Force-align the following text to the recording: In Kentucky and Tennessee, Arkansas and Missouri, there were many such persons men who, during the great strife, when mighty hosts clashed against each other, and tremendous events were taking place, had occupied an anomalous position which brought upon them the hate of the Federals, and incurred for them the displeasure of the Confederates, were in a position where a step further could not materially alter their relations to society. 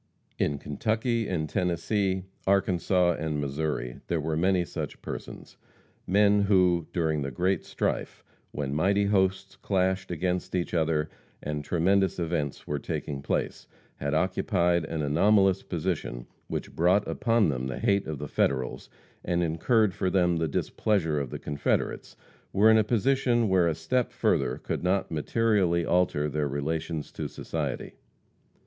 In 0.39 0.57
Kentucky 0.57 1.27
and 1.27 1.47
Tennessee, 1.47 2.23
Arkansas 2.47 3.17
and 3.19 3.39
Missouri, 3.39 3.99
there 4.07 4.19
were 4.19 4.35
many 4.35 4.65
such 4.65 4.99
persons 5.03 5.57
men 6.07 6.41
who, 6.41 6.87
during 6.91 7.21
the 7.21 7.29
great 7.29 7.63
strife, 7.63 8.23
when 8.51 8.73
mighty 8.73 9.05
hosts 9.05 9.55
clashed 9.57 10.09
against 10.09 10.55
each 10.55 10.73
other, 10.73 11.07
and 11.43 11.63
tremendous 11.63 12.17
events 12.17 12.65
were 12.65 12.79
taking 12.79 13.21
place, 13.21 13.67
had 13.97 14.15
occupied 14.15 14.85
an 14.85 15.03
anomalous 15.03 15.61
position 15.61 16.25
which 16.47 16.75
brought 16.75 17.07
upon 17.07 17.49
them 17.49 17.67
the 17.67 17.77
hate 17.77 18.07
of 18.07 18.17
the 18.17 18.27
Federals, 18.27 18.89
and 19.23 19.43
incurred 19.43 19.93
for 19.93 20.09
them 20.09 20.37
the 20.37 20.47
displeasure 20.47 21.19
of 21.19 21.29
the 21.29 21.37
Confederates, 21.37 22.15
were 22.51 22.71
in 22.71 22.77
a 22.79 22.83
position 22.83 23.47
where 23.49 23.67
a 23.67 23.75
step 23.75 24.11
further 24.11 24.57
could 24.57 24.81
not 24.83 25.11
materially 25.11 25.85
alter 25.85 26.27
their 26.27 26.47
relations 26.47 27.11
to 27.11 27.27
society. 27.27 27.93